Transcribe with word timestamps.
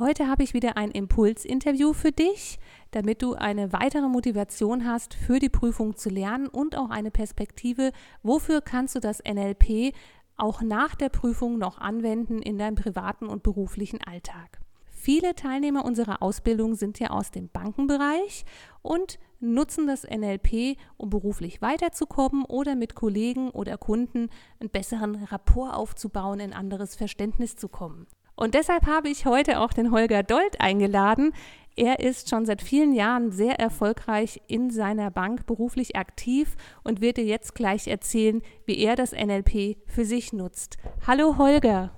Heute 0.00 0.28
habe 0.28 0.42
ich 0.42 0.54
wieder 0.54 0.78
ein 0.78 0.92
Impulsinterview 0.92 1.92
für 1.92 2.10
dich, 2.10 2.58
damit 2.90 3.20
du 3.20 3.34
eine 3.34 3.74
weitere 3.74 4.08
Motivation 4.08 4.86
hast, 4.86 5.12
für 5.12 5.40
die 5.40 5.50
Prüfung 5.50 5.94
zu 5.94 6.08
lernen 6.08 6.48
und 6.48 6.74
auch 6.74 6.88
eine 6.88 7.10
Perspektive, 7.10 7.92
wofür 8.22 8.62
kannst 8.62 8.94
du 8.94 9.00
das 9.00 9.22
NLP 9.22 9.92
auch 10.38 10.62
nach 10.62 10.94
der 10.94 11.10
Prüfung 11.10 11.58
noch 11.58 11.76
anwenden 11.76 12.40
in 12.40 12.56
deinem 12.56 12.76
privaten 12.76 13.26
und 13.26 13.42
beruflichen 13.42 14.00
Alltag. 14.02 14.60
Viele 14.86 15.34
Teilnehmer 15.34 15.84
unserer 15.84 16.22
Ausbildung 16.22 16.76
sind 16.76 16.98
ja 16.98 17.10
aus 17.10 17.30
dem 17.30 17.50
Bankenbereich 17.50 18.46
und 18.80 19.18
nutzen 19.38 19.86
das 19.86 20.04
NLP, 20.04 20.78
um 20.96 21.10
beruflich 21.10 21.60
weiterzukommen 21.60 22.46
oder 22.46 22.74
mit 22.74 22.94
Kollegen 22.94 23.50
oder 23.50 23.76
Kunden 23.76 24.30
einen 24.60 24.70
besseren 24.70 25.24
Rapport 25.24 25.74
aufzubauen, 25.74 26.40
ein 26.40 26.54
anderes 26.54 26.96
Verständnis 26.96 27.56
zu 27.56 27.68
kommen. 27.68 28.06
Und 28.40 28.54
deshalb 28.54 28.86
habe 28.86 29.10
ich 29.10 29.26
heute 29.26 29.60
auch 29.60 29.70
den 29.70 29.92
Holger 29.92 30.22
Dold 30.22 30.62
eingeladen. 30.62 31.34
Er 31.76 32.00
ist 32.00 32.30
schon 32.30 32.46
seit 32.46 32.62
vielen 32.62 32.94
Jahren 32.94 33.32
sehr 33.32 33.60
erfolgreich 33.60 34.40
in 34.46 34.70
seiner 34.70 35.10
Bank 35.10 35.44
beruflich 35.44 35.94
aktiv 35.94 36.56
und 36.82 37.02
wird 37.02 37.18
dir 37.18 37.26
jetzt 37.26 37.54
gleich 37.54 37.86
erzählen, 37.86 38.40
wie 38.64 38.78
er 38.78 38.96
das 38.96 39.12
NLP 39.12 39.76
für 39.84 40.06
sich 40.06 40.32
nutzt. 40.32 40.78
Hallo 41.06 41.36
Holger. 41.36 41.90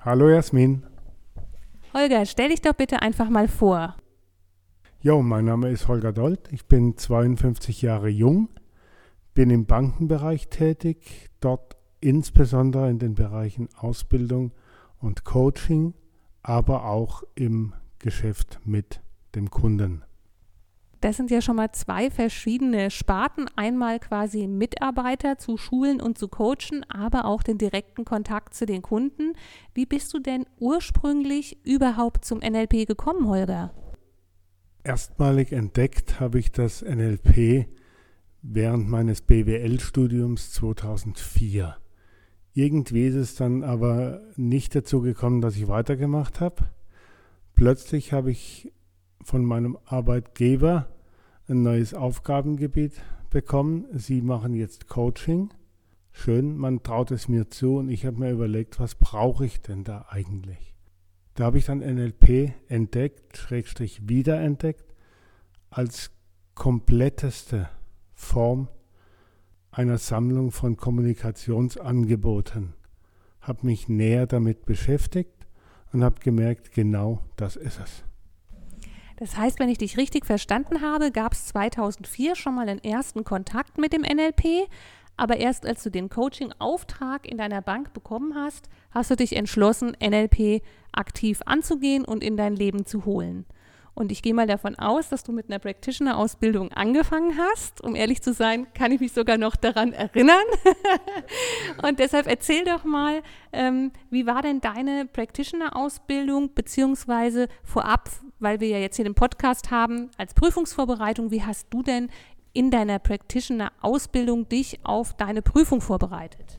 Hallo 0.00 0.28
Jasmin. 0.28 0.84
Holger, 1.94 2.26
stell 2.26 2.50
dich 2.50 2.60
doch 2.60 2.74
bitte 2.74 3.00
einfach 3.00 3.30
mal 3.30 3.48
vor. 3.48 3.96
Jo, 5.00 5.22
mein 5.22 5.46
Name 5.46 5.70
ist 5.70 5.88
Holger 5.88 6.12
Dold. 6.12 6.52
Ich 6.52 6.66
bin 6.66 6.98
52 6.98 7.80
Jahre 7.80 8.10
jung, 8.10 8.50
bin 9.32 9.48
im 9.48 9.64
Bankenbereich 9.64 10.50
tätig, 10.50 11.30
dort 11.40 11.78
insbesondere 12.02 12.90
in 12.90 12.98
den 12.98 13.14
Bereichen 13.14 13.70
Ausbildung 13.78 14.52
und 15.00 15.24
Coaching, 15.24 15.94
aber 16.42 16.84
auch 16.84 17.22
im 17.34 17.74
Geschäft 17.98 18.60
mit 18.64 19.00
dem 19.34 19.50
Kunden. 19.50 20.04
Das 21.00 21.16
sind 21.16 21.30
ja 21.30 21.40
schon 21.40 21.56
mal 21.56 21.72
zwei 21.72 22.10
verschiedene 22.10 22.90
Sparten. 22.90 23.46
Einmal 23.56 23.98
quasi 24.00 24.46
Mitarbeiter 24.46 25.38
zu 25.38 25.56
schulen 25.56 26.00
und 26.00 26.18
zu 26.18 26.28
coachen, 26.28 26.84
aber 26.90 27.24
auch 27.24 27.42
den 27.42 27.56
direkten 27.56 28.04
Kontakt 28.04 28.52
zu 28.52 28.66
den 28.66 28.82
Kunden. 28.82 29.32
Wie 29.72 29.86
bist 29.86 30.12
du 30.12 30.18
denn 30.18 30.44
ursprünglich 30.58 31.64
überhaupt 31.64 32.26
zum 32.26 32.40
NLP 32.40 32.86
gekommen, 32.86 33.26
Holger? 33.28 33.72
Erstmalig 34.84 35.52
entdeckt 35.52 36.20
habe 36.20 36.38
ich 36.38 36.52
das 36.52 36.82
NLP 36.82 37.66
während 38.42 38.88
meines 38.88 39.22
BWL-Studiums 39.22 40.52
2004. 40.52 41.79
Irgendwie 42.52 43.06
ist 43.06 43.14
es 43.14 43.34
dann 43.36 43.62
aber 43.62 44.20
nicht 44.36 44.74
dazu 44.74 45.00
gekommen, 45.00 45.40
dass 45.40 45.56
ich 45.56 45.68
weitergemacht 45.68 46.40
habe. 46.40 46.64
Plötzlich 47.54 48.12
habe 48.12 48.30
ich 48.30 48.72
von 49.22 49.44
meinem 49.44 49.78
Arbeitgeber 49.84 50.88
ein 51.48 51.62
neues 51.62 51.94
Aufgabengebiet 51.94 52.92
bekommen. 53.28 53.86
Sie 53.92 54.20
machen 54.22 54.54
jetzt 54.54 54.88
Coaching. 54.88 55.50
Schön, 56.12 56.56
man 56.56 56.82
traut 56.82 57.12
es 57.12 57.28
mir 57.28 57.50
zu 57.50 57.76
und 57.76 57.88
ich 57.88 58.04
habe 58.04 58.18
mir 58.18 58.30
überlegt, 58.32 58.80
was 58.80 58.96
brauche 58.96 59.46
ich 59.46 59.60
denn 59.60 59.84
da 59.84 60.06
eigentlich? 60.08 60.74
Da 61.34 61.44
habe 61.44 61.58
ich 61.58 61.66
dann 61.66 61.78
NLP 61.78 62.52
entdeckt, 62.68 63.36
Schrägstrich 63.36 64.08
wiederentdeckt, 64.08 64.94
als 65.70 66.10
kompletteste 66.54 67.68
Form 68.12 68.68
einer 69.72 69.98
Sammlung 69.98 70.50
von 70.50 70.76
Kommunikationsangeboten, 70.76 72.74
habe 73.40 73.66
mich 73.66 73.88
näher 73.88 74.26
damit 74.26 74.66
beschäftigt 74.66 75.46
und 75.92 76.04
habe 76.04 76.20
gemerkt, 76.20 76.72
genau 76.72 77.22
das 77.36 77.56
ist 77.56 77.80
es. 77.80 78.04
Das 79.16 79.36
heißt, 79.36 79.58
wenn 79.58 79.68
ich 79.68 79.78
dich 79.78 79.98
richtig 79.98 80.24
verstanden 80.24 80.80
habe, 80.80 81.10
gab 81.10 81.34
es 81.34 81.46
2004 81.48 82.36
schon 82.36 82.54
mal 82.54 82.68
einen 82.68 82.82
ersten 82.82 83.22
Kontakt 83.22 83.76
mit 83.76 83.92
dem 83.92 84.00
NLP, 84.00 84.66
aber 85.16 85.36
erst 85.36 85.66
als 85.66 85.82
du 85.82 85.90
den 85.90 86.08
Coaching-Auftrag 86.08 87.30
in 87.30 87.36
deiner 87.36 87.60
Bank 87.60 87.92
bekommen 87.92 88.34
hast, 88.34 88.70
hast 88.90 89.10
du 89.10 89.16
dich 89.16 89.36
entschlossen, 89.36 89.94
NLP 90.02 90.62
aktiv 90.92 91.42
anzugehen 91.44 92.06
und 92.06 92.24
in 92.24 92.38
dein 92.38 92.56
Leben 92.56 92.86
zu 92.86 93.04
holen. 93.04 93.44
Und 93.94 94.12
ich 94.12 94.22
gehe 94.22 94.34
mal 94.34 94.46
davon 94.46 94.78
aus, 94.78 95.08
dass 95.08 95.24
du 95.24 95.32
mit 95.32 95.48
einer 95.48 95.58
Practitioner-Ausbildung 95.58 96.72
angefangen 96.72 97.38
hast. 97.38 97.82
Um 97.82 97.94
ehrlich 97.94 98.22
zu 98.22 98.32
sein, 98.32 98.66
kann 98.72 98.92
ich 98.92 99.00
mich 99.00 99.12
sogar 99.12 99.36
noch 99.36 99.56
daran 99.56 99.92
erinnern. 99.92 100.44
und 101.82 101.98
deshalb 101.98 102.26
erzähl 102.26 102.64
doch 102.64 102.84
mal, 102.84 103.22
ähm, 103.52 103.92
wie 104.10 104.26
war 104.26 104.42
denn 104.42 104.60
deine 104.60 105.06
Practitioner-Ausbildung, 105.06 106.54
beziehungsweise 106.54 107.48
vorab, 107.62 108.08
weil 108.38 108.60
wir 108.60 108.68
ja 108.68 108.78
jetzt 108.78 108.96
hier 108.96 109.04
den 109.04 109.14
Podcast 109.14 109.70
haben, 109.70 110.10
als 110.16 110.34
Prüfungsvorbereitung, 110.34 111.30
wie 111.30 111.42
hast 111.42 111.66
du 111.70 111.82
denn 111.82 112.10
in 112.52 112.70
deiner 112.70 112.98
Practitioner-Ausbildung 112.98 114.48
dich 114.48 114.80
auf 114.84 115.14
deine 115.14 115.42
Prüfung 115.42 115.80
vorbereitet? 115.80 116.58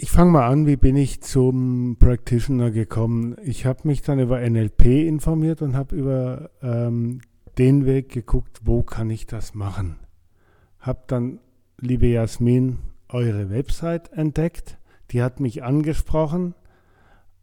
Ich 0.00 0.12
fange 0.12 0.30
mal 0.30 0.46
an, 0.46 0.68
wie 0.68 0.76
bin 0.76 0.94
ich 0.94 1.22
zum 1.22 1.96
Practitioner 1.98 2.70
gekommen? 2.70 3.34
Ich 3.42 3.66
habe 3.66 3.88
mich 3.88 4.00
dann 4.00 4.20
über 4.20 4.38
NLP 4.38 4.84
informiert 4.84 5.60
und 5.60 5.74
habe 5.74 5.96
über 5.96 6.50
ähm, 6.62 7.20
den 7.58 7.84
Weg 7.84 8.08
geguckt, 8.08 8.60
wo 8.62 8.84
kann 8.84 9.10
ich 9.10 9.26
das 9.26 9.56
machen. 9.56 9.96
Habe 10.78 11.00
dann, 11.08 11.40
liebe 11.80 12.06
Jasmin, 12.06 12.78
eure 13.08 13.50
Website 13.50 14.12
entdeckt. 14.12 14.78
Die 15.10 15.20
hat 15.20 15.40
mich 15.40 15.64
angesprochen 15.64 16.54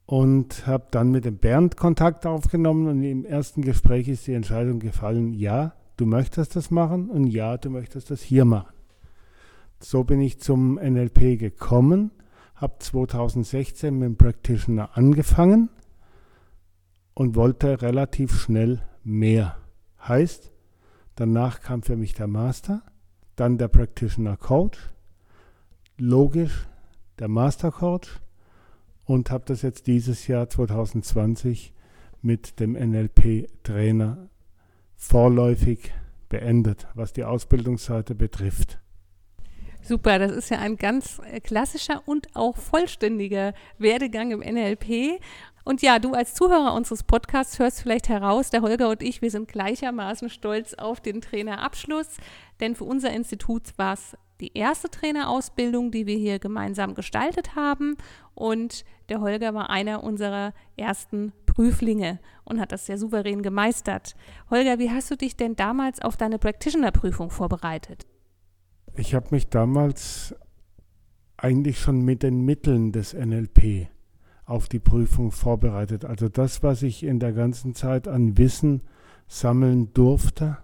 und 0.06 0.66
habe 0.66 0.86
dann 0.92 1.12
mit 1.12 1.26
dem 1.26 1.40
Bernd 1.40 1.76
Kontakt 1.76 2.26
aufgenommen 2.26 2.88
und 2.88 3.04
im 3.04 3.26
ersten 3.26 3.64
Gespräch 3.64 4.08
ist 4.08 4.28
die 4.28 4.34
Entscheidung 4.34 4.80
gefallen, 4.80 5.34
ja, 5.34 5.74
du 5.98 6.06
möchtest 6.06 6.56
das 6.56 6.72
machen 6.72 7.10
und 7.10 7.28
ja, 7.28 7.58
du 7.58 7.70
möchtest 7.70 8.12
das 8.12 8.22
hier 8.22 8.46
machen. 8.46 8.74
So 9.82 10.06
bin 10.06 10.22
ich 10.22 10.40
zum 10.40 10.76
NLP 10.76 11.38
gekommen 11.38 12.12
habe 12.56 12.76
2016 12.80 13.94
mit 13.94 14.06
dem 14.06 14.18
Practitioner 14.18 14.98
angefangen 14.98 15.70
und 17.14 17.36
wollte 17.36 17.82
relativ 17.82 18.40
schnell 18.40 18.82
mehr. 19.04 19.58
Heißt, 20.02 20.52
danach 21.16 21.62
kam 21.62 21.84
für 21.84 21.96
mich 21.96 22.14
der 22.14 22.28
Master, 22.28 22.82
dann 23.36 23.58
der 23.58 23.68
Practitioner 23.68 24.38
Coach, 24.38 24.92
logisch 25.98 26.68
der 27.20 27.28
Master 27.28 27.72
Coach 27.72 28.20
und 29.06 29.32
habe 29.32 29.46
das 29.48 29.62
jetzt 29.62 29.88
dieses 29.88 30.28
Jahr 30.28 30.50
2020 30.50 31.74
mit 32.22 32.60
dem 32.60 32.74
NLP 32.74 33.48
Trainer 33.64 34.30
vorläufig 34.96 35.94
beendet, 36.30 36.88
was 36.96 37.14
die 37.14 37.24
Ausbildungsseite 37.24 38.16
betrifft. 38.16 38.80
Super, 39.88 40.18
das 40.18 40.32
ist 40.32 40.50
ja 40.50 40.58
ein 40.58 40.78
ganz 40.78 41.22
äh, 41.32 41.40
klassischer 41.40 42.02
und 42.08 42.36
auch 42.36 42.58
vollständiger 42.58 43.54
Werdegang 43.78 44.32
im 44.32 44.40
NLP. 44.40 45.22
Und 45.64 45.84
ja, 45.84 46.00
du 46.00 46.14
als 46.14 46.34
Zuhörer 46.34 46.74
unseres 46.74 47.04
Podcasts 47.04 47.60
hörst 47.60 47.82
vielleicht 47.82 48.10
heraus, 48.10 48.50
der 48.50 48.64
Holger 48.64 48.90
und 48.90 49.04
ich, 49.04 49.22
wir 49.22 49.30
sind 49.30 49.48
gleichermaßen 49.48 50.30
stolz 50.30 50.74
auf 50.74 51.02
den 51.02 51.22
Trainerabschluss, 51.22 52.18
denn 52.60 52.74
für 52.74 52.86
unser 52.86 53.12
Institut 53.12 53.78
war 53.78 53.94
es 53.94 54.18
die 54.40 54.58
erste 54.58 54.90
Trainerausbildung, 54.90 55.92
die 55.92 56.08
wir 56.08 56.18
hier 56.18 56.40
gemeinsam 56.40 56.96
gestaltet 56.96 57.56
haben. 57.56 57.96
Und 58.34 58.86
der 59.10 59.22
Holger 59.22 59.54
war 59.54 59.70
einer 59.70 60.04
unserer 60.04 60.54
ersten 60.78 61.32
Prüflinge 61.46 62.18
und 62.44 62.60
hat 62.60 62.72
das 62.72 62.88
sehr 62.88 62.98
souverän 62.98 63.44
gemeistert. 63.44 64.16
Holger, 64.50 64.80
wie 64.80 64.90
hast 64.90 65.12
du 65.12 65.16
dich 65.16 65.38
denn 65.38 65.56
damals 65.56 66.02
auf 66.02 66.18
deine 66.18 66.40
Practitioner-Prüfung 66.40 67.30
vorbereitet? 67.30 68.08
Ich 68.98 69.14
habe 69.14 69.28
mich 69.32 69.50
damals 69.50 70.34
eigentlich 71.36 71.80
schon 71.80 72.02
mit 72.06 72.24
den 72.24 72.46
Mitteln 72.46 72.94
des 72.94 73.14
NLP 73.14 73.88
auf 74.46 74.70
die 74.70 74.80
Prüfung 74.80 75.32
vorbereitet. 75.32 76.06
Also 76.06 76.30
das, 76.30 76.64
was 76.64 76.82
ich 76.82 77.04
in 77.04 77.20
der 77.20 77.34
ganzen 77.34 77.76
Zeit 77.76 78.08
an 78.08 78.38
Wissen 78.38 78.84
sammeln 79.28 79.92
durfte, 79.94 80.60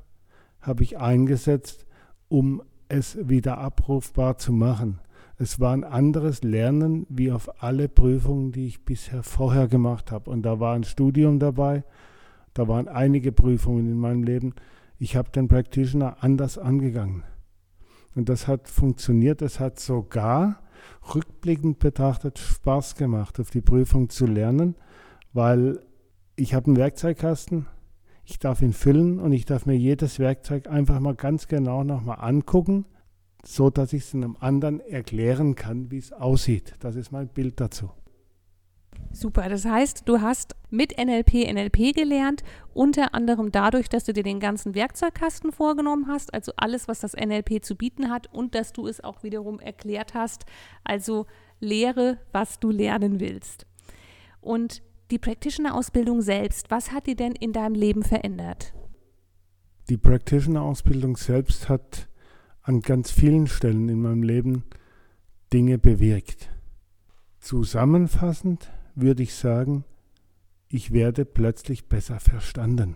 habe 0.61 0.83
ich 0.83 0.97
eingesetzt, 0.97 1.85
um 2.29 2.61
es 2.87 3.17
wieder 3.27 3.57
abrufbar 3.57 4.37
zu 4.37 4.53
machen. 4.53 4.99
Es 5.37 5.59
war 5.59 5.73
ein 5.73 5.83
anderes 5.83 6.41
Lernen 6.41 7.05
wie 7.09 7.31
auf 7.31 7.61
alle 7.61 7.89
Prüfungen, 7.89 8.53
die 8.53 8.67
ich 8.67 8.85
bisher 8.85 9.23
vorher 9.23 9.67
gemacht 9.67 10.09
habe. 10.11 10.29
Und 10.29 10.43
da 10.43 10.59
war 10.59 10.75
ein 10.75 10.83
Studium 10.85 11.39
dabei, 11.39 11.83
da 12.53 12.67
waren 12.69 12.87
einige 12.87 13.33
Prüfungen 13.33 13.89
in 13.89 13.97
meinem 13.97 14.23
Leben. 14.23 14.53
Ich 14.99 15.17
habe 15.17 15.31
den 15.31 15.49
Practitioner 15.49 16.17
anders 16.21 16.57
angegangen. 16.57 17.23
Und 18.15 18.29
das 18.29 18.47
hat 18.47 18.67
funktioniert. 18.67 19.41
Es 19.41 19.59
hat 19.59 19.79
sogar 19.79 20.61
rückblickend 21.13 21.79
betrachtet 21.79 22.39
Spaß 22.39 22.95
gemacht, 22.95 23.39
auf 23.39 23.49
die 23.51 23.61
Prüfung 23.61 24.09
zu 24.09 24.25
lernen, 24.25 24.75
weil 25.33 25.79
ich 26.35 26.53
habe 26.53 26.67
einen 26.67 26.77
Werkzeugkasten, 26.77 27.67
ich 28.25 28.39
darf 28.39 28.61
ihn 28.61 28.73
füllen 28.73 29.19
und 29.19 29.31
ich 29.31 29.45
darf 29.45 29.65
mir 29.65 29.75
jedes 29.75 30.19
Werkzeug 30.19 30.67
einfach 30.67 30.99
mal 30.99 31.15
ganz 31.15 31.47
genau 31.47 31.83
nochmal 31.83 32.17
angucken, 32.19 32.85
so 33.43 33.69
dass 33.69 33.93
ich 33.93 34.03
es 34.03 34.15
einem 34.15 34.37
anderen 34.39 34.79
erklären 34.79 35.55
kann, 35.55 35.91
wie 35.91 35.97
es 35.97 36.11
aussieht. 36.11 36.75
Das 36.79 36.95
ist 36.95 37.11
mein 37.11 37.27
Bild 37.27 37.59
dazu. 37.59 37.91
Super, 39.13 39.49
das 39.49 39.65
heißt, 39.65 40.03
du 40.07 40.21
hast 40.21 40.55
mit 40.69 40.97
NLP 40.97 41.51
NLP 41.51 41.93
gelernt, 41.93 42.43
unter 42.73 43.13
anderem 43.13 43.51
dadurch, 43.51 43.89
dass 43.89 44.05
du 44.05 44.13
dir 44.13 44.23
den 44.23 44.39
ganzen 44.39 44.73
Werkzeugkasten 44.73 45.51
vorgenommen 45.51 46.07
hast, 46.07 46.33
also 46.33 46.53
alles, 46.55 46.87
was 46.87 47.01
das 47.01 47.13
NLP 47.13 47.63
zu 47.63 47.75
bieten 47.75 48.09
hat 48.09 48.33
und 48.33 48.55
dass 48.55 48.71
du 48.71 48.87
es 48.87 49.03
auch 49.03 49.21
wiederum 49.23 49.59
erklärt 49.59 50.13
hast, 50.13 50.45
also 50.83 51.25
lehre, 51.59 52.19
was 52.31 52.59
du 52.59 52.71
lernen 52.71 53.19
willst. 53.19 53.65
Und 54.39 54.81
die 55.11 55.19
Practitioner-Ausbildung 55.19 56.21
selbst, 56.21 56.71
was 56.71 56.93
hat 56.93 57.05
die 57.05 57.15
denn 57.15 57.33
in 57.33 57.51
deinem 57.51 57.75
Leben 57.75 58.03
verändert? 58.03 58.73
Die 59.89 59.97
Practitioner-Ausbildung 59.97 61.17
selbst 61.17 61.67
hat 61.67 62.07
an 62.61 62.79
ganz 62.79 63.11
vielen 63.11 63.47
Stellen 63.47 63.89
in 63.89 64.01
meinem 64.01 64.23
Leben 64.23 64.63
Dinge 65.51 65.77
bewirkt. 65.77 66.49
Zusammenfassend 67.39 68.71
würde 68.95 69.23
ich 69.23 69.35
sagen, 69.35 69.83
ich 70.67 70.91
werde 70.91 71.25
plötzlich 71.25 71.87
besser 71.89 72.19
verstanden. 72.19 72.95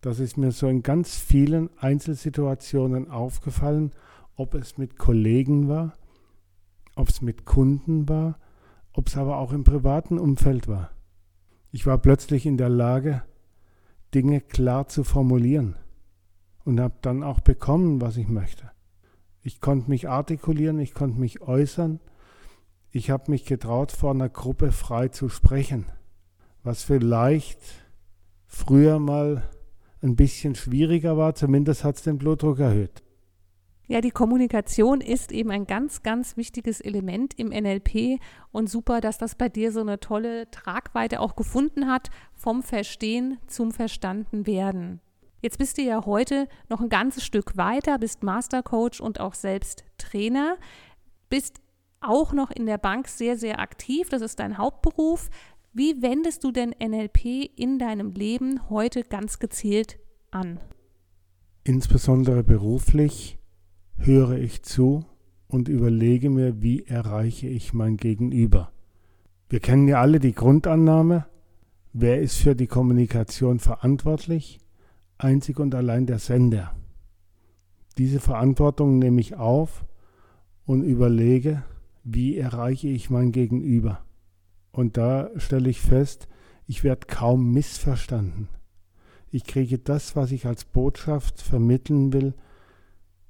Das 0.00 0.18
ist 0.18 0.36
mir 0.36 0.50
so 0.50 0.66
in 0.66 0.82
ganz 0.82 1.16
vielen 1.16 1.70
Einzelsituationen 1.78 3.10
aufgefallen, 3.10 3.92
ob 4.34 4.54
es 4.54 4.78
mit 4.78 4.98
Kollegen 4.98 5.68
war, 5.68 5.92
ob 6.96 7.08
es 7.08 7.20
mit 7.20 7.44
Kunden 7.44 8.08
war, 8.08 8.38
ob 8.92 9.08
es 9.08 9.16
aber 9.16 9.36
auch 9.36 9.52
im 9.52 9.64
privaten 9.64 10.18
Umfeld 10.18 10.68
war. 10.68 10.90
Ich 11.70 11.86
war 11.86 11.98
plötzlich 11.98 12.46
in 12.46 12.56
der 12.56 12.70
Lage, 12.70 13.22
Dinge 14.14 14.40
klar 14.40 14.88
zu 14.88 15.04
formulieren 15.04 15.76
und 16.64 16.80
habe 16.80 16.94
dann 17.02 17.22
auch 17.22 17.40
bekommen, 17.40 18.00
was 18.00 18.16
ich 18.16 18.28
möchte. 18.28 18.70
Ich 19.42 19.60
konnte 19.60 19.88
mich 19.88 20.08
artikulieren, 20.08 20.78
ich 20.78 20.94
konnte 20.94 21.20
mich 21.20 21.40
äußern, 21.40 22.00
ich 22.92 23.10
habe 23.10 23.30
mich 23.30 23.44
getraut, 23.44 23.92
vor 23.92 24.10
einer 24.10 24.28
Gruppe 24.28 24.72
frei 24.72 25.08
zu 25.08 25.28
sprechen, 25.28 25.86
was 26.62 26.82
vielleicht 26.82 27.60
früher 28.46 28.98
mal 28.98 29.42
ein 30.02 30.16
bisschen 30.16 30.54
schwieriger 30.54 31.16
war, 31.16 31.34
zumindest 31.34 31.84
hat 31.84 31.96
es 31.96 32.02
den 32.02 32.18
Blutdruck 32.18 32.58
erhöht. 32.58 33.02
Ja, 33.86 34.00
die 34.00 34.12
Kommunikation 34.12 35.00
ist 35.00 35.32
eben 35.32 35.50
ein 35.50 35.66
ganz, 35.66 36.02
ganz 36.02 36.36
wichtiges 36.36 36.80
Element 36.80 37.34
im 37.36 37.48
NLP 37.48 38.20
und 38.52 38.70
super, 38.70 39.00
dass 39.00 39.18
das 39.18 39.34
bei 39.34 39.48
dir 39.48 39.72
so 39.72 39.80
eine 39.80 39.98
tolle 39.98 40.48
Tragweite 40.52 41.18
auch 41.18 41.34
gefunden 41.34 41.88
hat, 41.88 42.08
vom 42.34 42.62
Verstehen 42.62 43.38
zum 43.48 43.72
Verstandenwerden. 43.72 45.00
Jetzt 45.42 45.58
bist 45.58 45.76
du 45.76 45.82
ja 45.82 46.04
heute 46.06 46.46
noch 46.68 46.80
ein 46.80 46.88
ganzes 46.88 47.24
Stück 47.24 47.56
weiter, 47.56 47.98
bist 47.98 48.22
Mastercoach 48.22 49.00
und 49.00 49.18
auch 49.18 49.34
selbst 49.34 49.84
Trainer, 49.98 50.56
bist 51.28 51.60
auch 52.00 52.32
noch 52.32 52.50
in 52.50 52.66
der 52.66 52.78
Bank 52.78 53.08
sehr, 53.08 53.36
sehr 53.36 53.60
aktiv, 53.60 54.08
das 54.08 54.22
ist 54.22 54.40
dein 54.40 54.58
Hauptberuf. 54.58 55.30
Wie 55.72 56.02
wendest 56.02 56.42
du 56.44 56.50
denn 56.50 56.74
NLP 56.82 57.50
in 57.56 57.78
deinem 57.78 58.12
Leben 58.12 58.68
heute 58.70 59.04
ganz 59.04 59.38
gezielt 59.38 59.98
an? 60.30 60.58
Insbesondere 61.62 62.42
beruflich 62.42 63.38
höre 63.96 64.32
ich 64.38 64.62
zu 64.62 65.04
und 65.46 65.68
überlege 65.68 66.30
mir, 66.30 66.62
wie 66.62 66.86
erreiche 66.86 67.46
ich 67.46 67.72
mein 67.74 67.96
Gegenüber. 67.96 68.72
Wir 69.48 69.60
kennen 69.60 69.88
ja 69.88 70.00
alle 70.00 70.20
die 70.20 70.34
Grundannahme, 70.34 71.26
wer 71.92 72.20
ist 72.20 72.36
für 72.36 72.56
die 72.56 72.66
Kommunikation 72.66 73.58
verantwortlich? 73.58 74.58
Einzig 75.18 75.58
und 75.58 75.74
allein 75.74 76.06
der 76.06 76.18
Sender. 76.18 76.74
Diese 77.98 78.20
Verantwortung 78.20 78.98
nehme 78.98 79.20
ich 79.20 79.36
auf 79.36 79.84
und 80.64 80.82
überlege, 80.82 81.62
wie 82.04 82.38
erreiche 82.38 82.88
ich 82.88 83.10
mein 83.10 83.32
Gegenüber. 83.32 84.04
Und 84.72 84.96
da 84.96 85.30
stelle 85.36 85.68
ich 85.68 85.80
fest, 85.80 86.28
ich 86.66 86.84
werde 86.84 87.06
kaum 87.06 87.52
missverstanden. 87.52 88.48
Ich 89.30 89.44
kriege 89.44 89.78
das, 89.78 90.16
was 90.16 90.32
ich 90.32 90.46
als 90.46 90.64
Botschaft 90.64 91.40
vermitteln 91.40 92.12
will, 92.12 92.34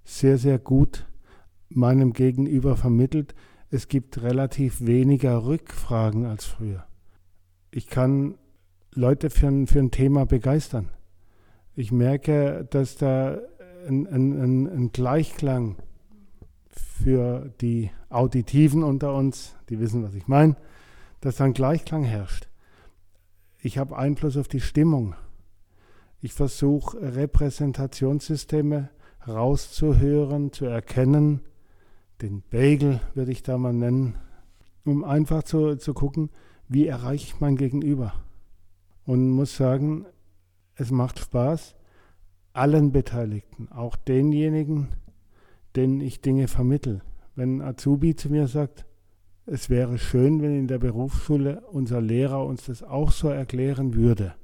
sehr, 0.04 0.38
sehr 0.38 0.58
gut 0.58 1.06
meinem 1.68 2.12
Gegenüber 2.12 2.76
vermittelt. 2.76 3.34
Es 3.70 3.88
gibt 3.88 4.22
relativ 4.22 4.84
weniger 4.84 5.44
Rückfragen 5.44 6.26
als 6.26 6.44
früher. 6.44 6.84
Ich 7.70 7.86
kann 7.86 8.36
Leute 8.92 9.30
für 9.30 9.46
ein, 9.46 9.66
für 9.66 9.78
ein 9.78 9.90
Thema 9.90 10.26
begeistern. 10.26 10.88
Ich 11.76 11.92
merke, 11.92 12.66
dass 12.70 12.96
da 12.96 13.38
ein, 13.86 14.06
ein, 14.06 14.66
ein 14.66 14.92
Gleichklang 14.92 15.76
für 17.04 17.52
die 17.60 17.90
Auditiven 18.08 18.82
unter 18.82 19.14
uns, 19.14 19.56
die 19.68 19.80
wissen, 19.80 20.02
was 20.02 20.14
ich 20.14 20.28
meine, 20.28 20.56
dass 21.20 21.36
da 21.36 21.44
ein 21.44 21.52
Gleichklang 21.52 22.04
herrscht. 22.04 22.48
Ich 23.60 23.78
habe 23.78 23.96
Einfluss 23.96 24.36
auf 24.36 24.48
die 24.48 24.60
Stimmung. 24.60 25.14
Ich 26.20 26.32
versuche 26.32 27.14
Repräsentationssysteme 27.14 28.90
rauszuhören, 29.26 30.52
zu 30.52 30.66
erkennen. 30.66 31.40
Den 32.22 32.42
Bagel 32.42 33.00
würde 33.14 33.32
ich 33.32 33.42
da 33.42 33.58
mal 33.58 33.72
nennen, 33.72 34.16
um 34.84 35.04
einfach 35.04 35.42
zu, 35.42 35.76
zu 35.76 35.94
gucken, 35.94 36.30
wie 36.68 36.86
erreiche 36.86 37.24
ich 37.24 37.40
mein 37.40 37.56
Gegenüber. 37.56 38.14
Und 39.04 39.30
muss 39.30 39.56
sagen, 39.56 40.06
es 40.74 40.90
macht 40.90 41.18
Spaß, 41.18 41.74
allen 42.52 42.92
Beteiligten, 42.92 43.70
auch 43.70 43.96
denjenigen, 43.96 44.88
denen 45.76 46.00
ich 46.00 46.20
Dinge 46.20 46.48
vermittel. 46.48 47.02
Wenn 47.34 47.58
ein 47.58 47.68
Azubi 47.68 48.14
zu 48.16 48.30
mir 48.30 48.46
sagt, 48.48 48.86
es 49.46 49.70
wäre 49.70 49.98
schön, 49.98 50.42
wenn 50.42 50.56
in 50.56 50.68
der 50.68 50.78
Berufsschule 50.78 51.62
unser 51.72 52.00
Lehrer 52.00 52.44
uns 52.44 52.66
das 52.66 52.82
auch 52.82 53.10
so 53.10 53.28
erklären 53.28 53.94
würde, 53.94 54.34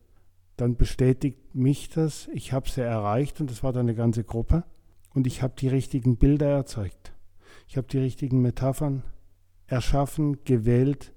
dann 0.56 0.76
bestätigt 0.76 1.54
mich 1.54 1.90
das, 1.90 2.28
ich 2.32 2.52
habe 2.52 2.68
sie 2.68 2.80
erreicht 2.80 3.40
und 3.40 3.50
das 3.50 3.62
war 3.62 3.72
dann 3.72 3.86
eine 3.86 3.94
ganze 3.94 4.24
Gruppe 4.24 4.64
und 5.14 5.26
ich 5.26 5.42
habe 5.42 5.54
die 5.58 5.68
richtigen 5.68 6.16
Bilder 6.16 6.48
erzeugt. 6.48 7.12
Ich 7.68 7.76
habe 7.76 7.86
die 7.88 7.98
richtigen 7.98 8.40
Metaphern 8.40 9.02
erschaffen, 9.66 10.44
gewählt, 10.44 11.12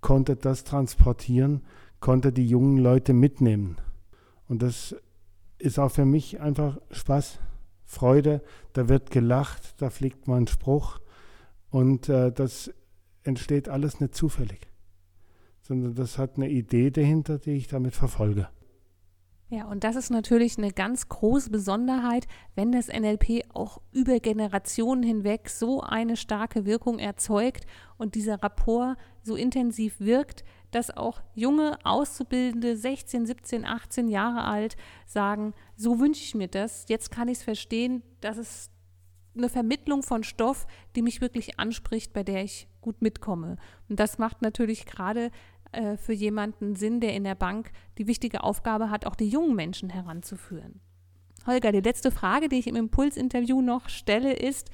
konnte 0.00 0.36
das 0.36 0.64
transportieren, 0.64 1.62
konnte 2.00 2.32
die 2.32 2.46
jungen 2.46 2.78
Leute 2.78 3.12
mitnehmen. 3.12 3.76
Und 4.48 4.62
das 4.62 4.96
ist 5.58 5.78
auch 5.78 5.90
für 5.90 6.06
mich 6.06 6.40
einfach 6.40 6.80
Spaß, 6.90 7.38
Freude. 7.90 8.40
Da 8.72 8.88
wird 8.88 9.10
gelacht, 9.10 9.74
da 9.82 9.90
fliegt 9.90 10.28
mal 10.28 10.36
ein 10.36 10.46
Spruch 10.46 11.00
und 11.70 12.08
äh, 12.08 12.30
das 12.30 12.72
entsteht 13.24 13.68
alles 13.68 13.98
nicht 14.00 14.14
zufällig, 14.14 14.68
sondern 15.60 15.96
das 15.96 16.16
hat 16.16 16.36
eine 16.36 16.48
Idee 16.48 16.92
dahinter, 16.92 17.38
die 17.38 17.52
ich 17.52 17.66
damit 17.66 17.96
verfolge. 17.96 18.48
Ja, 19.52 19.64
und 19.64 19.82
das 19.82 19.96
ist 19.96 20.10
natürlich 20.10 20.58
eine 20.58 20.70
ganz 20.70 21.08
große 21.08 21.50
Besonderheit, 21.50 22.28
wenn 22.54 22.70
das 22.70 22.86
NLP 22.86 23.42
auch 23.52 23.80
über 23.90 24.20
Generationen 24.20 25.02
hinweg 25.02 25.48
so 25.50 25.80
eine 25.80 26.16
starke 26.16 26.66
Wirkung 26.66 27.00
erzeugt 27.00 27.66
und 27.98 28.14
dieser 28.14 28.40
Rapport 28.44 28.96
so 29.24 29.34
intensiv 29.34 29.98
wirkt, 29.98 30.44
dass 30.70 30.96
auch 30.96 31.20
junge 31.34 31.76
Auszubildende, 31.82 32.76
16, 32.76 33.26
17, 33.26 33.64
18 33.66 34.06
Jahre 34.06 34.44
alt, 34.44 34.76
sagen, 35.06 35.52
so 35.74 35.98
wünsche 35.98 36.22
ich 36.22 36.36
mir 36.36 36.46
das, 36.46 36.84
jetzt 36.88 37.10
kann 37.10 37.26
ich 37.26 37.38
es 37.38 37.44
verstehen, 37.44 38.04
das 38.20 38.38
ist 38.38 38.70
eine 39.36 39.48
Vermittlung 39.48 40.04
von 40.04 40.22
Stoff, 40.22 40.68
die 40.94 41.02
mich 41.02 41.20
wirklich 41.20 41.58
anspricht, 41.58 42.12
bei 42.12 42.22
der 42.22 42.44
ich 42.44 42.68
gut 42.80 43.02
mitkomme. 43.02 43.56
Und 43.88 43.98
das 43.98 44.18
macht 44.18 44.42
natürlich 44.42 44.86
gerade 44.86 45.32
äh, 45.72 45.96
für 45.96 46.12
jemanden 46.12 46.74
Sinn, 46.74 47.00
der 47.00 47.14
in 47.14 47.24
der 47.24 47.34
Bank 47.34 47.70
die 47.98 48.06
wichtige 48.06 48.42
Aufgabe 48.42 48.90
hat, 48.90 49.06
auch 49.06 49.16
die 49.16 49.28
jungen 49.28 49.54
Menschen 49.54 49.90
heranzuführen. 49.90 50.80
Holger, 51.46 51.72
die 51.72 51.80
letzte 51.80 52.10
Frage, 52.10 52.48
die 52.48 52.58
ich 52.58 52.66
im 52.66 52.76
Impulsinterview 52.76 53.62
noch 53.62 53.88
stelle, 53.88 54.32
ist, 54.32 54.70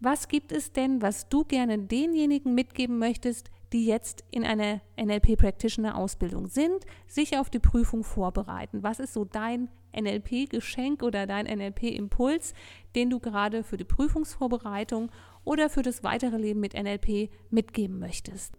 was 0.00 0.28
gibt 0.28 0.52
es 0.52 0.72
denn, 0.72 1.00
was 1.00 1.28
du 1.28 1.44
gerne 1.44 1.78
denjenigen 1.78 2.54
mitgeben 2.54 2.98
möchtest, 2.98 3.50
die 3.72 3.86
jetzt 3.86 4.24
in 4.30 4.44
einer 4.44 4.80
NLP 5.00 5.38
Practitioner 5.38 5.96
Ausbildung 5.96 6.48
sind, 6.48 6.84
sich 7.06 7.38
auf 7.38 7.48
die 7.48 7.58
Prüfung 7.58 8.04
vorbereiten? 8.04 8.82
Was 8.82 9.00
ist 9.00 9.14
so 9.14 9.24
dein 9.24 9.68
NLP 9.98 10.50
Geschenk 10.50 11.02
oder 11.02 11.26
dein 11.26 11.46
NLP 11.46 11.84
Impuls, 11.84 12.52
den 12.94 13.08
du 13.08 13.18
gerade 13.20 13.64
für 13.64 13.78
die 13.78 13.84
Prüfungsvorbereitung 13.84 15.10
oder 15.44 15.70
für 15.70 15.82
das 15.82 16.04
weitere 16.04 16.36
Leben 16.36 16.60
mit 16.60 16.74
NLP 16.74 17.30
mitgeben 17.50 17.98
möchtest? 17.98 18.58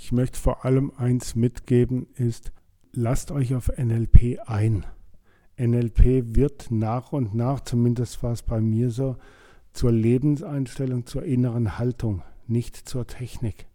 Ich 0.00 0.12
möchte 0.12 0.38
vor 0.38 0.64
allem 0.64 0.92
eins 0.96 1.34
mitgeben, 1.34 2.06
ist, 2.14 2.52
lasst 2.92 3.32
euch 3.32 3.56
auf 3.56 3.68
NLP 3.76 4.38
ein. 4.46 4.86
NLP 5.58 6.36
wird 6.36 6.70
nach 6.70 7.12
und 7.12 7.34
nach, 7.34 7.60
zumindest 7.60 8.22
war 8.22 8.30
es 8.30 8.42
bei 8.42 8.60
mir 8.60 8.90
so, 8.90 9.16
zur 9.72 9.90
Lebenseinstellung, 9.90 11.04
zur 11.04 11.24
inneren 11.24 11.78
Haltung, 11.78 12.22
nicht 12.46 12.76
zur 12.76 13.08
Technik. 13.08 13.66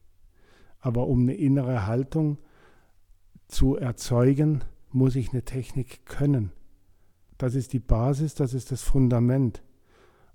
Aber 0.80 1.08
um 1.08 1.24
eine 1.24 1.36
innere 1.36 1.88
Haltung 1.88 2.38
zu 3.50 3.76
erzeugen, 3.76 4.64
muss 4.94 5.18
ich 5.18 5.34
eine 5.34 5.44
Technik 5.44 6.06
können. 6.06 6.54
Das 7.38 7.54
ist 7.54 7.74
die 7.74 7.80
Basis, 7.80 8.34
das 8.34 8.54
ist 8.54 8.72
das 8.72 8.82
Fundament. 8.82 9.62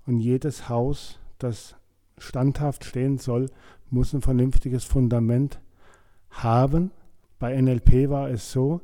Und 0.05 0.19
jedes 0.19 0.69
Haus, 0.69 1.19
das 1.39 1.75
standhaft 2.19 2.85
stehen 2.85 3.17
soll, 3.17 3.49
muss 3.89 4.13
ein 4.13 4.21
vernünftiges 4.21 4.83
Fundament 4.83 5.59
haben. 6.29 6.91
Bei 7.39 7.59
NLP 7.59 8.09
war 8.09 8.29
es 8.29 8.51
so, 8.51 8.81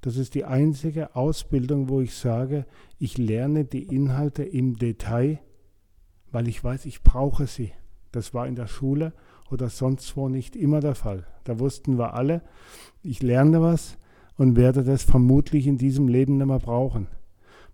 das 0.00 0.16
ist 0.16 0.34
die 0.34 0.44
einzige 0.44 1.16
Ausbildung, 1.16 1.88
wo 1.88 2.00
ich 2.00 2.14
sage, 2.14 2.66
ich 2.98 3.18
lerne 3.18 3.64
die 3.64 3.82
Inhalte 3.82 4.44
im 4.44 4.76
Detail, 4.76 5.40
weil 6.30 6.48
ich 6.48 6.62
weiß, 6.62 6.86
ich 6.86 7.02
brauche 7.02 7.46
sie. 7.46 7.72
Das 8.12 8.32
war 8.32 8.46
in 8.46 8.54
der 8.54 8.68
Schule 8.68 9.12
oder 9.50 9.68
sonst 9.68 10.16
wo 10.16 10.28
nicht 10.28 10.56
immer 10.56 10.80
der 10.80 10.94
Fall. 10.94 11.26
Da 11.44 11.58
wussten 11.58 11.98
wir 11.98 12.14
alle, 12.14 12.42
ich 13.02 13.22
lerne 13.22 13.60
was 13.62 13.98
und 14.36 14.56
werde 14.56 14.84
das 14.84 15.02
vermutlich 15.02 15.66
in 15.66 15.78
diesem 15.78 16.08
Leben 16.08 16.36
nicht 16.36 16.46
mehr 16.46 16.58
brauchen. 16.58 17.08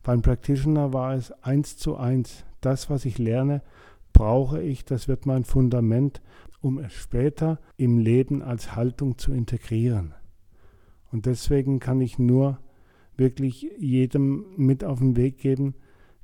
Beim 0.03 0.23
Practitioner 0.23 0.93
war 0.93 1.15
es 1.15 1.33
eins 1.43 1.77
zu 1.77 1.97
eins. 1.97 2.45
Das, 2.61 2.91
was 2.91 3.05
ich 3.05 3.19
lerne, 3.19 3.63
brauche 4.13 4.61
ich, 4.61 4.85
das 4.85 5.09
wird 5.09 5.27
mein 5.27 5.45
Fundament, 5.45 6.21
um 6.63 6.79
es 6.79 6.93
später 6.93 7.61
im 7.77 7.99
Leben 7.99 8.41
als 8.41 8.75
Haltung 8.75 9.19
zu 9.19 9.33
integrieren. 9.33 10.15
Und 11.11 11.27
deswegen 11.27 11.81
kann 11.81 12.01
ich 12.01 12.19
nur 12.19 12.59
wirklich 13.17 13.69
jedem 13.79 14.47
mit 14.57 14.85
auf 14.85 15.01
den 15.01 15.17
Weg 15.17 15.39
geben, 15.39 15.75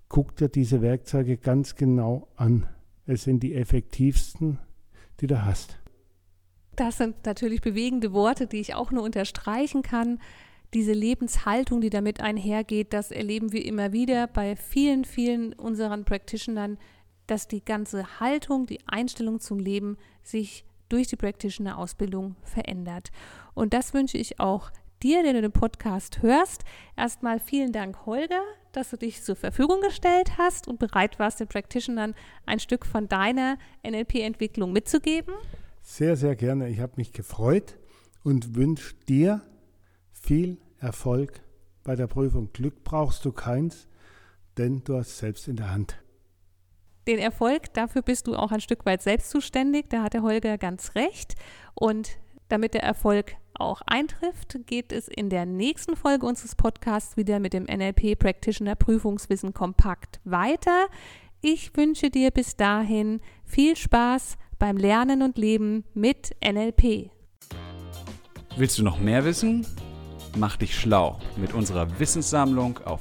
guck 0.08 0.36
dir 0.36 0.48
diese 0.48 0.80
Werkzeuge 0.80 1.36
ganz 1.36 1.74
genau 1.74 2.28
an. 2.36 2.66
Es 3.04 3.24
sind 3.24 3.42
die 3.42 3.54
effektivsten, 3.54 4.58
die 5.20 5.26
du 5.26 5.44
hast. 5.44 5.78
Das 6.76 6.96
sind 6.96 7.26
natürlich 7.26 7.60
bewegende 7.60 8.12
Worte, 8.12 8.46
die 8.46 8.60
ich 8.60 8.74
auch 8.74 8.92
nur 8.92 9.02
unterstreichen 9.02 9.82
kann. 9.82 10.20
Diese 10.74 10.92
Lebenshaltung, 10.92 11.80
die 11.80 11.90
damit 11.90 12.20
einhergeht, 12.20 12.92
das 12.92 13.10
erleben 13.10 13.52
wir 13.52 13.64
immer 13.64 13.92
wieder 13.92 14.26
bei 14.28 14.54
vielen, 14.54 15.04
vielen 15.04 15.52
unseren 15.54 16.04
Practitionern, 16.04 16.78
dass 17.28 17.46
die 17.46 17.64
ganze 17.64 18.18
Haltung, 18.18 18.66
die 18.66 18.80
Einstellung 18.88 19.38
zum 19.38 19.60
Leben 19.60 19.96
sich 20.24 20.64
durch 20.88 21.06
die 21.06 21.16
Practitioner-Ausbildung 21.16 22.34
verändert. 22.42 23.10
Und 23.54 23.74
das 23.74 23.94
wünsche 23.94 24.18
ich 24.18 24.40
auch 24.40 24.70
dir, 25.02 25.22
der 25.22 25.34
du 25.34 25.42
den 25.42 25.52
Podcast 25.52 26.22
hörst. 26.22 26.64
Erstmal 26.96 27.38
vielen 27.38 27.72
Dank, 27.72 28.06
Holger, 28.06 28.42
dass 28.72 28.90
du 28.90 28.96
dich 28.96 29.22
zur 29.22 29.36
Verfügung 29.36 29.80
gestellt 29.82 30.38
hast 30.38 30.66
und 30.66 30.78
bereit 30.78 31.18
warst, 31.18 31.40
den 31.40 31.48
Practitionern 31.48 32.14
ein 32.46 32.58
Stück 32.58 32.86
von 32.86 33.08
deiner 33.08 33.58
NLP-Entwicklung 33.86 34.72
mitzugeben. 34.72 35.34
Sehr, 35.82 36.16
sehr 36.16 36.34
gerne. 36.34 36.68
Ich 36.68 36.80
habe 36.80 36.94
mich 36.96 37.12
gefreut 37.12 37.76
und 38.24 38.56
wünsche 38.56 38.94
dir 39.08 39.42
viel 40.12 40.58
Erfolg 40.78 41.40
bei 41.84 41.94
der 41.94 42.06
Prüfung. 42.06 42.52
Glück 42.52 42.84
brauchst 42.84 43.24
du 43.24 43.32
keins, 43.32 43.86
denn 44.56 44.82
du 44.84 44.96
hast 44.96 45.18
selbst 45.18 45.46
in 45.48 45.56
der 45.56 45.70
Hand 45.70 45.98
den 47.08 47.18
Erfolg, 47.18 47.72
dafür 47.74 48.02
bist 48.02 48.26
du 48.26 48.36
auch 48.36 48.52
ein 48.52 48.60
Stück 48.60 48.86
weit 48.86 49.02
selbst 49.02 49.30
zuständig. 49.30 49.86
Da 49.88 50.02
hat 50.02 50.14
der 50.14 50.22
Holger 50.22 50.58
ganz 50.58 50.94
recht. 50.94 51.34
Und 51.74 52.18
damit 52.48 52.74
der 52.74 52.82
Erfolg 52.82 53.34
auch 53.54 53.80
eintrifft, 53.86 54.58
geht 54.66 54.92
es 54.92 55.08
in 55.08 55.30
der 55.30 55.46
nächsten 55.46 55.96
Folge 55.96 56.26
unseres 56.26 56.54
Podcasts 56.54 57.16
wieder 57.16 57.40
mit 57.40 57.52
dem 57.52 57.64
NLP 57.64 58.18
Practitioner 58.18 58.76
Prüfungswissen 58.76 59.54
kompakt 59.54 60.20
weiter. 60.24 60.86
Ich 61.40 61.76
wünsche 61.76 62.10
dir 62.10 62.30
bis 62.30 62.56
dahin 62.56 63.20
viel 63.44 63.76
Spaß 63.76 64.36
beim 64.58 64.76
Lernen 64.76 65.22
und 65.22 65.38
Leben 65.38 65.84
mit 65.94 66.36
NLP. 66.44 67.10
Willst 68.56 68.78
du 68.78 68.82
noch 68.82 68.98
mehr 68.98 69.24
wissen? 69.24 69.66
Mach 70.36 70.56
dich 70.56 70.78
schlau 70.78 71.18
mit 71.36 71.54
unserer 71.54 71.98
Wissenssammlung 71.98 72.78
auf 72.84 73.00